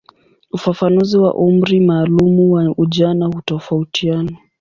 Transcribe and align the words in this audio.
Ufafanuzi 0.51 1.17
wa 1.17 1.33
umri 1.35 1.79
maalumu 1.79 2.51
wa 2.53 2.73
ujana 2.77 3.25
hutofautiana. 3.25 4.37